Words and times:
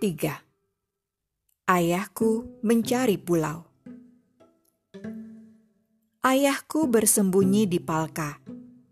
3. 0.00 1.68
Ayahku 1.68 2.56
mencari 2.64 3.20
pulau. 3.20 3.68
Ayahku 6.24 6.88
bersembunyi 6.88 7.68
di 7.68 7.76
Palka, 7.84 8.40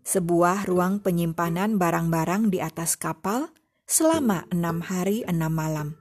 sebuah 0.05 0.69
ruang 0.69 1.01
penyimpanan 1.01 1.81
barang-barang 1.81 2.53
di 2.53 2.61
atas 2.61 2.93
kapal 2.93 3.49
selama 3.89 4.45
enam 4.53 4.85
hari 4.85 5.25
enam 5.25 5.49
malam. 5.49 5.97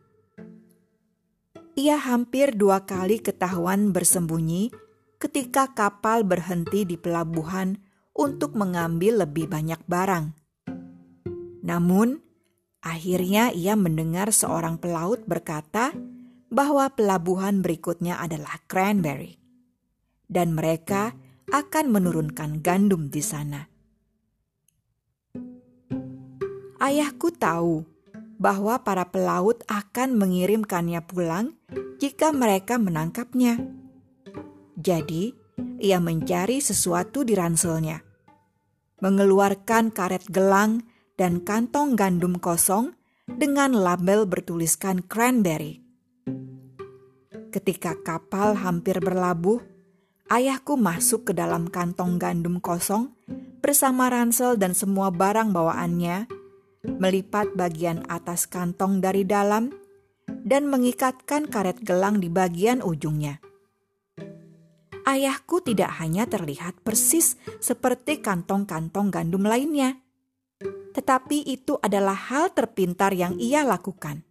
Ia 1.72 1.96
hampir 1.96 2.52
dua 2.52 2.84
kali 2.84 3.24
ketahuan 3.24 3.96
bersembunyi 3.96 4.76
ketika 5.16 5.72
kapal 5.72 6.20
berhenti 6.20 6.84
di 6.84 7.00
pelabuhan 7.00 7.80
untuk 8.12 8.52
mengambil 8.52 9.24
lebih 9.24 9.48
banyak 9.48 9.80
barang. 9.88 10.36
Namun, 11.64 12.27
akhirnya 12.82 13.50
ia 13.54 13.74
mendengar 13.74 14.30
seorang 14.30 14.78
pelaut 14.78 15.24
berkata 15.26 15.92
bahwa 16.48 16.88
pelabuhan 16.92 17.60
berikutnya 17.60 18.18
adalah 18.22 18.60
Cranberry 18.64 19.36
dan 20.28 20.56
mereka 20.56 21.16
akan 21.48 21.88
menurunkan 21.88 22.60
gandum 22.60 23.08
di 23.08 23.24
sana. 23.24 23.68
Ayahku 26.78 27.34
tahu 27.34 27.82
bahwa 28.38 28.78
para 28.86 29.10
pelaut 29.10 29.66
akan 29.66 30.14
mengirimkannya 30.14 31.02
pulang 31.02 31.58
jika 31.98 32.30
mereka 32.30 32.78
menangkapnya. 32.78 33.58
Jadi, 34.78 35.34
ia 35.82 35.98
mencari 35.98 36.62
sesuatu 36.62 37.26
di 37.26 37.34
ranselnya, 37.34 37.98
mengeluarkan 39.02 39.90
karet 39.90 40.22
gelang 40.30 40.86
dan 41.18 41.42
kantong 41.42 41.98
gandum 41.98 42.38
kosong 42.38 42.94
dengan 43.26 43.74
label 43.74 44.24
bertuliskan 44.24 45.02
cranberry. 45.02 45.82
Ketika 47.50 47.98
kapal 48.06 48.54
hampir 48.54 49.02
berlabuh, 49.02 49.58
ayahku 50.30 50.78
masuk 50.78 51.28
ke 51.28 51.32
dalam 51.34 51.66
kantong 51.66 52.16
gandum 52.16 52.62
kosong 52.62 53.12
bersama 53.58 54.06
ransel 54.08 54.54
dan 54.54 54.72
semua 54.78 55.10
barang 55.10 55.50
bawaannya, 55.50 56.30
melipat 56.86 57.58
bagian 57.58 58.06
atas 58.06 58.46
kantong 58.46 59.02
dari 59.02 59.26
dalam, 59.26 59.74
dan 60.28 60.70
mengikatkan 60.70 61.50
karet 61.50 61.82
gelang 61.82 62.22
di 62.22 62.30
bagian 62.30 62.80
ujungnya. 62.80 63.42
Ayahku 65.08 65.64
tidak 65.64 65.88
hanya 66.04 66.28
terlihat 66.28 66.84
persis 66.84 67.40
seperti 67.64 68.20
kantong-kantong 68.20 69.08
gandum 69.08 69.48
lainnya, 69.48 70.04
tetapi 70.98 71.46
itu 71.46 71.78
adalah 71.78 72.18
hal 72.18 72.50
terpintar 72.50 73.14
yang 73.14 73.38
ia 73.38 73.62
lakukan. 73.62 74.26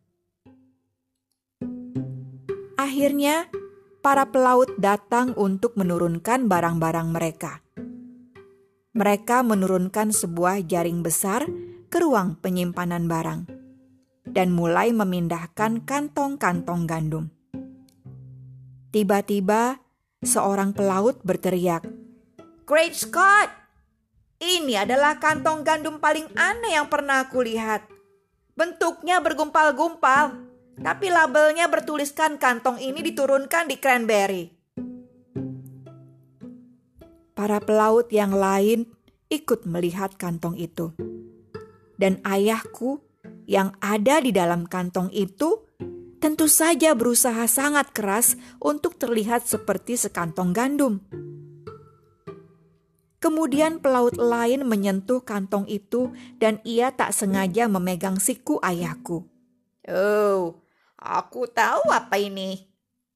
Akhirnya, 2.76 3.48
para 4.04 4.28
pelaut 4.28 4.76
datang 4.76 5.32
untuk 5.40 5.80
menurunkan 5.80 6.52
barang-barang 6.52 7.08
mereka. 7.08 7.64
Mereka 8.92 9.48
menurunkan 9.48 10.12
sebuah 10.12 10.68
jaring 10.68 11.08
besar 11.08 11.48
ke 11.88 12.04
ruang 12.04 12.36
penyimpanan 12.44 13.08
barang 13.08 13.48
dan 14.28 14.52
mulai 14.52 14.92
memindahkan 14.92 15.88
kantong-kantong 15.88 16.84
gandum. 16.84 17.32
Tiba-tiba, 18.92 19.80
seorang 20.20 20.76
pelaut 20.76 21.24
berteriak, 21.24 21.88
"Great 22.68 22.92
Scott! 22.92 23.67
Ini 24.38 24.86
adalah 24.86 25.18
kantong 25.18 25.66
gandum 25.66 25.98
paling 25.98 26.30
aneh 26.38 26.78
yang 26.78 26.88
pernah 26.88 27.26
aku 27.26 27.42
lihat. 27.42 27.86
Bentuknya 28.54 29.22
bergumpal-gumpal." 29.22 30.48
Tapi 30.78 31.10
labelnya 31.10 31.66
bertuliskan 31.66 32.38
kantong 32.38 32.78
ini 32.78 33.02
diturunkan 33.02 33.66
di 33.66 33.82
cranberry. 33.82 34.46
Para 37.34 37.58
pelaut 37.58 38.14
yang 38.14 38.34
lain 38.34 38.86
ikut 39.30 39.66
melihat 39.66 40.14
kantong 40.22 40.54
itu. 40.54 40.94
Dan 41.98 42.22
ayahku 42.22 43.02
yang 43.50 43.74
ada 43.82 44.22
di 44.22 44.30
dalam 44.30 44.70
kantong 44.70 45.10
itu 45.10 45.66
tentu 46.22 46.46
saja 46.46 46.94
berusaha 46.94 47.46
sangat 47.50 47.90
keras 47.90 48.38
untuk 48.62 49.02
terlihat 49.02 49.50
seperti 49.50 49.98
sekantong 49.98 50.54
gandum. 50.54 51.02
Kemudian 53.18 53.82
pelaut 53.82 54.14
lain 54.14 54.62
menyentuh 54.68 55.26
kantong 55.26 55.66
itu 55.66 56.14
dan 56.38 56.62
ia 56.62 56.94
tak 56.94 57.14
sengaja 57.14 57.66
memegang 57.66 58.22
siku 58.22 58.62
ayahku. 58.62 59.26
Oh, 59.88 60.62
Aku 60.98 61.46
tahu 61.46 61.94
apa 61.94 62.18
ini, 62.18 62.66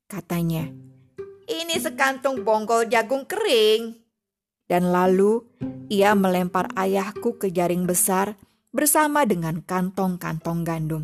katanya. 0.06 0.70
Ini 1.50 1.76
sekantung 1.82 2.46
bonggol 2.46 2.86
jagung 2.86 3.26
kering. 3.26 3.98
Dan 4.70 4.94
lalu 4.94 5.42
ia 5.90 6.14
melempar 6.14 6.70
ayahku 6.78 7.42
ke 7.42 7.50
jaring 7.50 7.90
besar 7.90 8.38
bersama 8.70 9.26
dengan 9.26 9.66
kantong-kantong 9.66 10.62
gandum. 10.62 11.04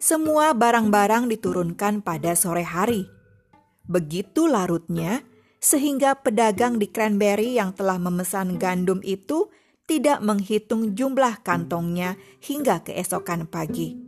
Semua 0.00 0.56
barang-barang 0.56 1.28
diturunkan 1.28 2.00
pada 2.00 2.32
sore 2.32 2.64
hari. 2.64 3.04
Begitu 3.84 4.48
larutnya, 4.48 5.20
sehingga 5.66 6.14
pedagang 6.22 6.78
di 6.78 6.86
Cranberry 6.86 7.58
yang 7.58 7.74
telah 7.74 7.98
memesan 7.98 8.54
gandum 8.54 9.02
itu 9.02 9.50
tidak 9.90 10.22
menghitung 10.22 10.94
jumlah 10.94 11.42
kantongnya 11.42 12.14
hingga 12.38 12.86
keesokan 12.86 13.50
pagi. 13.50 13.98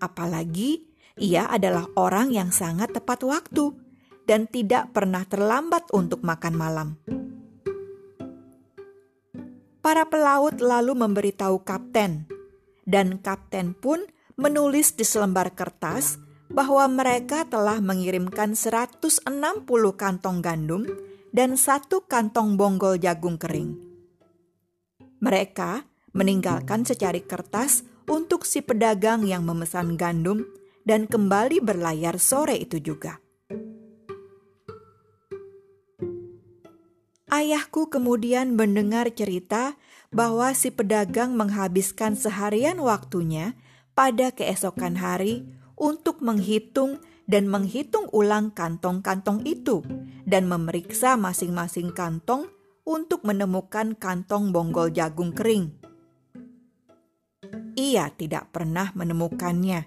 Apalagi 0.00 0.88
ia 1.20 1.44
adalah 1.52 1.84
orang 2.00 2.32
yang 2.32 2.48
sangat 2.48 2.96
tepat 2.96 3.20
waktu 3.28 3.76
dan 4.24 4.48
tidak 4.48 4.88
pernah 4.96 5.28
terlambat 5.28 5.84
untuk 5.92 6.24
makan 6.24 6.54
malam. 6.56 6.88
Para 9.84 10.08
pelaut 10.08 10.64
lalu 10.64 10.96
memberitahu 10.96 11.60
kapten, 11.60 12.24
dan 12.88 13.20
kapten 13.20 13.76
pun 13.76 14.00
menulis 14.40 14.96
di 14.96 15.04
selembar 15.04 15.52
kertas 15.52 16.23
bahwa 16.54 16.86
mereka 16.86 17.42
telah 17.50 17.82
mengirimkan 17.82 18.54
160 18.54 19.26
kantong 19.98 20.38
gandum 20.38 20.86
dan 21.34 21.58
satu 21.58 22.06
kantong 22.06 22.54
bonggol 22.54 22.94
jagung 22.94 23.34
kering. 23.34 23.74
Mereka 25.18 25.82
meninggalkan 26.14 26.86
secari 26.86 27.26
kertas 27.26 27.82
untuk 28.06 28.46
si 28.46 28.62
pedagang 28.62 29.26
yang 29.26 29.42
memesan 29.42 29.98
gandum 29.98 30.46
dan 30.86 31.10
kembali 31.10 31.58
berlayar 31.58 32.22
sore 32.22 32.54
itu 32.54 32.78
juga. 32.78 33.18
Ayahku 37.34 37.90
kemudian 37.90 38.54
mendengar 38.54 39.10
cerita 39.10 39.74
bahwa 40.14 40.54
si 40.54 40.70
pedagang 40.70 41.34
menghabiskan 41.34 42.14
seharian 42.14 42.78
waktunya 42.78 43.58
pada 43.98 44.30
keesokan 44.30 45.02
hari 45.02 45.42
untuk 45.84 46.24
menghitung 46.24 46.96
dan 47.28 47.44
menghitung 47.44 48.08
ulang 48.16 48.56
kantong-kantong 48.56 49.44
itu 49.44 49.84
dan 50.24 50.48
memeriksa 50.48 51.20
masing-masing 51.20 51.92
kantong 51.92 52.48
untuk 52.88 53.20
menemukan 53.28 53.92
kantong 53.92 54.48
bonggol 54.48 54.88
jagung 54.88 55.36
kering. 55.36 55.76
Ia 57.76 58.08
tidak 58.16 58.48
pernah 58.48 58.96
menemukannya 58.96 59.84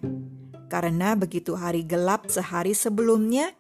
karena 0.69 1.15
begitu 1.17 1.57
hari 1.57 1.87
gelap 1.87 2.27
sehari 2.27 2.75
sebelumnya, 2.75 3.55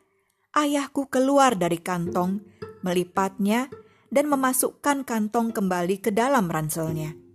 ayahku 0.53 1.07
keluar 1.07 1.55
dari 1.55 1.79
kantong, 1.79 2.43
melipatnya, 2.83 3.71
dan 4.11 4.27
memasukkan 4.27 5.07
kantong 5.07 5.55
kembali 5.55 6.03
ke 6.03 6.11
dalam 6.11 6.51
ranselnya. 6.51 7.26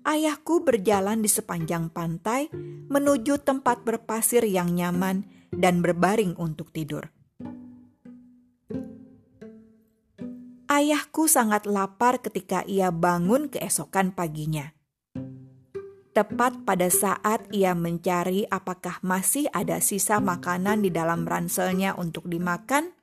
Ayahku 0.00 0.64
berjalan 0.64 1.20
di 1.20 1.28
sepanjang 1.28 1.92
pantai 1.92 2.48
menuju 2.88 3.44
tempat 3.44 3.84
berpasir 3.84 4.48
yang 4.48 4.72
nyaman 4.72 5.28
dan 5.52 5.84
berbaring 5.84 6.32
untuk 6.40 6.72
tidur. 6.72 7.12
Ayahku 10.70 11.28
sangat 11.28 11.68
lapar 11.68 12.24
ketika 12.24 12.64
ia 12.64 12.88
bangun 12.88 13.52
keesokan 13.52 14.16
paginya. 14.16 14.72
Tepat 16.10 16.64
pada 16.64 16.88
saat 16.88 17.46
ia 17.52 17.76
mencari 17.76 18.48
apakah 18.48 18.98
masih 19.04 19.52
ada 19.52 19.78
sisa 19.84 20.18
makanan 20.18 20.80
di 20.82 20.90
dalam 20.90 21.28
ranselnya 21.28 21.92
untuk 21.94 22.26
dimakan, 22.26 22.96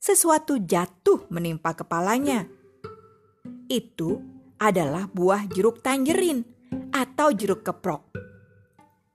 sesuatu 0.00 0.56
jatuh 0.56 1.28
menimpa 1.28 1.76
kepalanya. 1.76 2.48
Itu 3.68 4.33
adalah 4.64 5.04
buah 5.12 5.44
jeruk 5.52 5.84
tanjerin 5.84 6.48
atau 6.96 7.28
jeruk 7.36 7.60
keprok. 7.60 8.16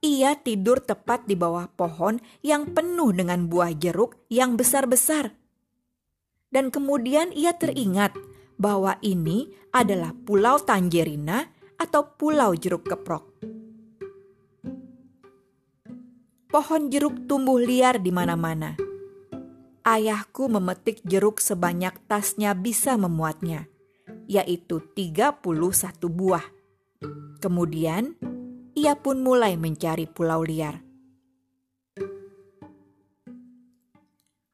Ia 0.06 0.38
tidur 0.38 0.78
tepat 0.86 1.25
di 1.25 1.34
bawah 1.34 1.66
pohon 1.74 2.22
yang 2.46 2.69
penuh 2.69 3.10
dengan 3.10 3.50
buah 3.50 3.74
jeruk 3.74 4.22
yang 4.30 4.54
besar-besar 4.54 5.40
dan 6.50 6.74
kemudian 6.74 7.30
ia 7.34 7.54
teringat 7.54 8.13
bahwa 8.60 8.98
ini 9.06 9.54
adalah 9.69 10.12
Pulau 10.25 10.57
Tangerina 10.60 11.48
atau 11.80 12.18
pulau 12.19 12.52
jeruk 12.57 12.90
keprok. 12.90 13.24
Pohon 16.50 16.90
jeruk 16.90 17.30
tumbuh 17.30 17.62
liar 17.62 18.02
di 18.02 18.10
mana-mana. 18.10 18.74
Ayahku 19.86 20.50
memetik 20.52 21.00
jeruk 21.06 21.40
sebanyak 21.40 21.95
tasnya 22.10 22.57
bisa 22.57 22.98
memuatnya, 23.00 23.69
yaitu 24.30 24.78
31 24.94 25.42
buah. 26.06 26.46
Kemudian, 27.42 28.14
ia 28.78 28.94
pun 28.94 29.26
mulai 29.26 29.58
mencari 29.58 30.06
pulau 30.06 30.46
liar. 30.46 30.86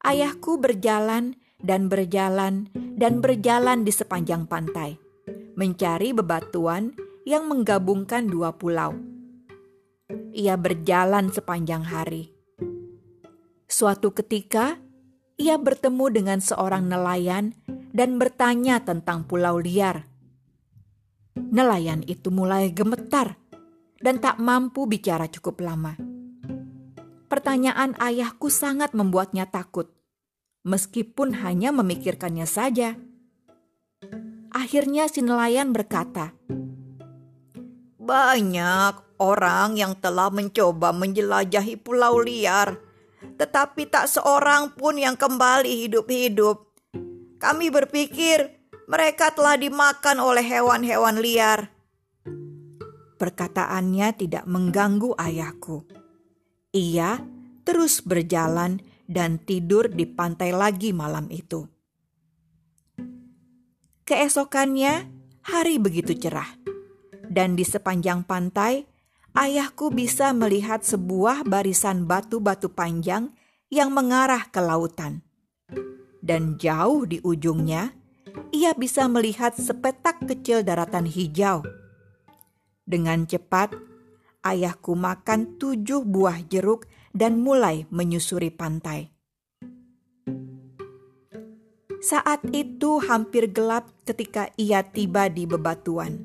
Ayahku 0.00 0.56
berjalan 0.56 1.36
dan 1.60 1.92
berjalan 1.92 2.72
dan 2.96 3.20
berjalan 3.20 3.84
di 3.84 3.92
sepanjang 3.92 4.48
pantai, 4.48 4.96
mencari 5.58 6.16
bebatuan 6.16 6.96
yang 7.28 7.44
menggabungkan 7.50 8.30
dua 8.30 8.56
pulau. 8.56 8.96
Ia 10.32 10.54
berjalan 10.56 11.34
sepanjang 11.34 11.84
hari. 11.84 12.32
Suatu 13.66 14.14
ketika, 14.14 14.78
ia 15.36 15.58
bertemu 15.58 16.06
dengan 16.14 16.38
seorang 16.38 16.86
nelayan 16.86 17.52
dan 17.96 18.20
bertanya 18.20 18.84
tentang 18.84 19.24
pulau 19.24 19.56
liar. 19.56 20.04
Nelayan 21.32 22.04
itu 22.04 22.28
mulai 22.28 22.68
gemetar 22.68 23.40
dan 24.04 24.20
tak 24.20 24.36
mampu 24.36 24.84
bicara 24.84 25.24
cukup 25.32 25.64
lama. 25.64 25.96
Pertanyaan 27.32 27.96
ayahku 27.96 28.52
sangat 28.52 28.92
membuatnya 28.92 29.48
takut, 29.48 29.88
meskipun 30.68 31.40
hanya 31.40 31.72
memikirkannya 31.72 32.44
saja. 32.44 33.00
Akhirnya 34.52 35.08
si 35.08 35.24
nelayan 35.24 35.72
berkata, 35.72 36.36
banyak 37.96 38.94
orang 39.16 39.80
yang 39.80 39.96
telah 39.98 40.28
mencoba 40.28 40.92
menjelajahi 40.92 41.80
pulau 41.80 42.20
liar, 42.20 42.76
tetapi 43.40 43.88
tak 43.88 44.06
seorang 44.06 44.76
pun 44.76 45.00
yang 45.00 45.16
kembali 45.16 45.88
hidup-hidup. 45.88 46.65
Kami 47.36 47.68
berpikir 47.68 48.52
mereka 48.86 49.34
telah 49.34 49.58
dimakan 49.60 50.22
oleh 50.22 50.44
hewan-hewan 50.44 51.20
liar. 51.20 51.72
Perkataannya 53.16 54.08
tidak 54.16 54.44
mengganggu 54.44 55.16
ayahku. 55.16 55.88
Ia 56.76 57.20
terus 57.64 58.04
berjalan 58.04 58.80
dan 59.08 59.40
tidur 59.40 59.88
di 59.88 60.04
pantai 60.04 60.52
lagi 60.52 60.92
malam 60.92 61.26
itu. 61.32 61.64
Keesokannya, 64.06 65.10
hari 65.42 65.82
begitu 65.82 66.14
cerah 66.14 66.66
dan 67.26 67.58
di 67.58 67.66
sepanjang 67.66 68.22
pantai, 68.24 68.86
ayahku 69.36 69.90
bisa 69.92 70.30
melihat 70.32 70.80
sebuah 70.86 71.44
barisan 71.44 72.06
batu-batu 72.06 72.70
panjang 72.72 73.34
yang 73.68 73.90
mengarah 73.92 74.48
ke 74.48 74.62
lautan. 74.62 75.26
Dan 76.26 76.58
jauh 76.58 77.06
di 77.06 77.22
ujungnya, 77.22 77.94
ia 78.50 78.74
bisa 78.74 79.06
melihat 79.06 79.54
sepetak 79.54 80.26
kecil 80.26 80.66
daratan 80.66 81.06
hijau. 81.06 81.62
Dengan 82.82 83.30
cepat, 83.30 83.70
ayahku 84.42 84.98
makan 84.98 85.54
tujuh 85.54 86.02
buah 86.02 86.42
jeruk 86.50 86.90
dan 87.14 87.38
mulai 87.38 87.86
menyusuri 87.94 88.50
pantai. 88.50 89.14
Saat 92.02 92.46
itu 92.54 93.02
hampir 93.02 93.50
gelap 93.50 93.90
ketika 94.06 94.50
ia 94.58 94.82
tiba 94.86 95.26
di 95.26 95.46
bebatuan. 95.46 96.22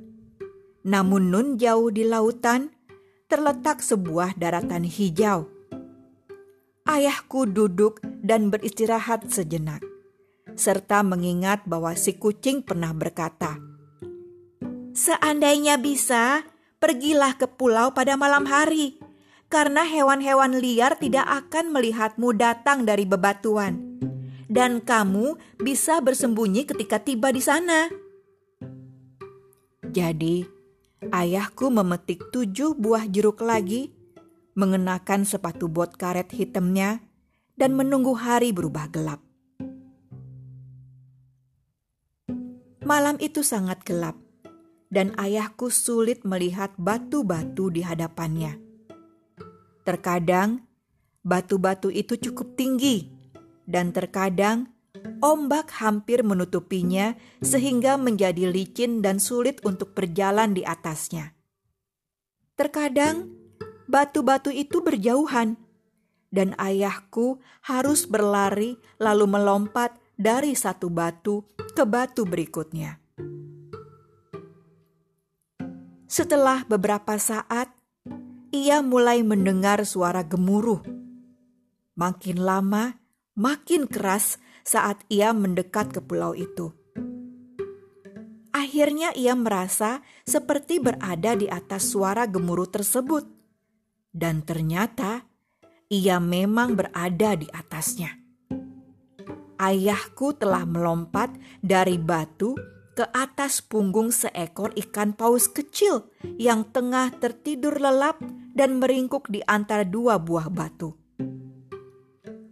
Namun 0.85 1.29
nun 1.29 1.47
jauh 1.61 1.93
di 1.93 2.05
lautan 2.05 2.73
terletak 3.29 3.81
sebuah 3.81 4.37
daratan 4.37 4.85
hijau. 4.85 5.49
Ayahku 6.85 7.45
duduk 7.49 8.01
dan 8.21 8.53
beristirahat 8.53 9.29
sejenak, 9.29 9.81
serta 10.61 11.01
mengingat 11.01 11.65
bahwa 11.65 11.97
si 11.97 12.13
kucing 12.13 12.61
pernah 12.61 12.93
berkata, 12.93 13.57
"Seandainya 14.93 15.81
bisa, 15.81 16.45
pergilah 16.77 17.33
ke 17.41 17.49
pulau 17.49 17.97
pada 17.97 18.13
malam 18.13 18.45
hari, 18.45 19.01
karena 19.49 19.81
hewan-hewan 19.81 20.61
liar 20.61 21.01
tidak 21.01 21.25
akan 21.25 21.73
melihatmu 21.73 22.37
datang 22.37 22.85
dari 22.85 23.09
bebatuan, 23.09 23.97
dan 24.45 24.85
kamu 24.85 25.41
bisa 25.57 25.97
bersembunyi 25.97 26.69
ketika 26.69 27.01
tiba 27.01 27.33
di 27.33 27.41
sana." 27.41 27.89
Jadi, 29.89 30.45
ayahku 31.09 31.73
memetik 31.73 32.29
tujuh 32.29 32.77
buah 32.77 33.09
jeruk 33.09 33.41
lagi, 33.41 33.89
mengenakan 34.53 35.25
sepatu 35.25 35.65
bot 35.65 35.97
karet 35.97 36.29
hitamnya, 36.29 37.01
dan 37.57 37.73
menunggu 37.73 38.13
hari 38.13 38.53
berubah 38.53 38.87
gelap. 38.93 39.30
Malam 42.81 43.21
itu 43.21 43.45
sangat 43.45 43.85
gelap, 43.85 44.17
dan 44.89 45.13
ayahku 45.21 45.69
sulit 45.69 46.25
melihat 46.25 46.73
batu-batu 46.81 47.69
di 47.69 47.85
hadapannya. 47.85 48.57
Terkadang 49.85 50.65
batu-batu 51.21 51.93
itu 51.93 52.17
cukup 52.17 52.57
tinggi, 52.57 53.05
dan 53.69 53.93
terkadang 53.93 54.65
Ombak 55.21 55.69
hampir 55.77 56.25
menutupinya 56.25 57.13
sehingga 57.45 57.93
menjadi 57.97 58.49
licin 58.49 59.05
dan 59.05 59.21
sulit 59.21 59.61
untuk 59.61 59.93
berjalan 59.93 60.57
di 60.57 60.65
atasnya. 60.65 61.37
Terkadang 62.57 63.29
batu-batu 63.85 64.49
itu 64.49 64.81
berjauhan 64.81 65.61
dan 66.33 66.57
ayahku 66.57 67.37
harus 67.65 68.09
berlari 68.09 68.81
lalu 68.97 69.29
melompat 69.29 70.00
dari 70.21 70.53
satu 70.53 70.93
batu 70.93 71.41
ke 71.57 71.81
batu 71.81 72.29
berikutnya. 72.29 73.01
Setelah 76.05 76.61
beberapa 76.69 77.17
saat, 77.17 77.73
ia 78.53 78.85
mulai 78.85 79.25
mendengar 79.25 79.81
suara 79.87 80.21
gemuruh. 80.21 80.85
Makin 81.97 82.37
lama, 82.37 83.01
makin 83.33 83.89
keras 83.89 84.37
saat 84.61 85.01
ia 85.09 85.33
mendekat 85.33 85.89
ke 85.89 86.03
pulau 86.03 86.37
itu. 86.37 86.69
Akhirnya 88.51 89.15
ia 89.17 89.33
merasa 89.33 90.05
seperti 90.27 90.83
berada 90.83 91.33
di 91.33 91.47
atas 91.49 91.89
suara 91.89 92.27
gemuruh 92.29 92.69
tersebut. 92.69 93.25
Dan 94.11 94.43
ternyata 94.43 95.23
ia 95.87 96.19
memang 96.19 96.75
berada 96.75 97.39
di 97.39 97.47
atasnya. 97.47 98.20
Ayahku 99.61 100.33
telah 100.33 100.65
melompat 100.65 101.29
dari 101.61 102.01
batu 102.01 102.57
ke 102.97 103.05
atas 103.13 103.61
punggung 103.61 104.09
seekor 104.09 104.73
ikan 104.73 105.13
paus 105.13 105.45
kecil 105.45 106.09
yang 106.41 106.65
tengah 106.73 107.13
tertidur 107.21 107.77
lelap 107.77 108.17
dan 108.57 108.81
meringkuk 108.81 109.29
di 109.29 109.45
antara 109.45 109.85
dua 109.85 110.17
buah 110.17 110.49
batu. 110.49 110.97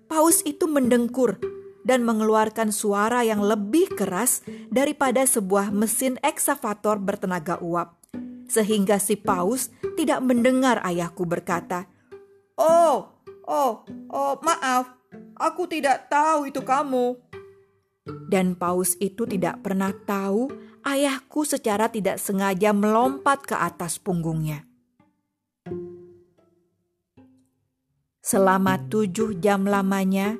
Paus 0.06 0.46
itu 0.46 0.70
mendengkur 0.70 1.42
dan 1.82 2.06
mengeluarkan 2.06 2.70
suara 2.70 3.26
yang 3.26 3.42
lebih 3.42 3.90
keras 3.98 4.46
daripada 4.70 5.26
sebuah 5.26 5.74
mesin 5.74 6.22
eksavator 6.22 7.02
bertenaga 7.02 7.58
uap. 7.58 7.98
Sehingga 8.46 9.02
si 9.02 9.18
paus 9.18 9.74
tidak 9.98 10.22
mendengar 10.22 10.78
ayahku 10.86 11.26
berkata, 11.26 11.90
Oh, 12.54 13.18
oh, 13.50 13.82
oh, 14.14 14.34
maaf, 14.46 14.99
aku 15.40 15.66
tidak 15.72 16.12
tahu 16.12 16.52
itu 16.52 16.62
kamu. 16.62 17.18
Dan 18.30 18.58
paus 18.58 18.98
itu 18.98 19.26
tidak 19.30 19.62
pernah 19.62 19.94
tahu 19.94 20.50
ayahku 20.82 21.46
secara 21.46 21.90
tidak 21.94 22.18
sengaja 22.18 22.74
melompat 22.74 23.46
ke 23.46 23.54
atas 23.54 24.02
punggungnya. 24.02 24.66
Selama 28.22 28.78
tujuh 28.90 29.42
jam 29.42 29.66
lamanya, 29.66 30.38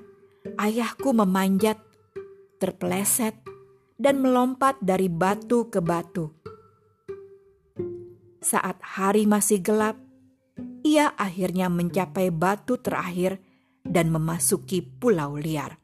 ayahku 0.62 1.10
memanjat, 1.10 1.82
terpeleset, 2.62 3.34
dan 3.98 4.22
melompat 4.22 4.78
dari 4.82 5.10
batu 5.10 5.70
ke 5.74 5.82
batu. 5.82 6.30
Saat 8.40 8.78
hari 8.80 9.26
masih 9.26 9.60
gelap, 9.60 9.98
ia 10.86 11.12
akhirnya 11.18 11.68
mencapai 11.68 12.30
batu 12.30 12.78
terakhir 12.78 13.42
dan 13.90 14.14
memasuki 14.14 14.86
pulau 14.86 15.36
liar. 15.42 15.79